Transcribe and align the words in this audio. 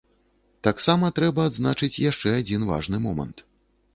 Таксама 0.67 1.09
трэба 1.19 1.43
адзначыць 1.49 1.99
яшчэ 2.05 2.33
адзін 2.39 2.61
важны 2.73 2.97
момант. 3.07 3.45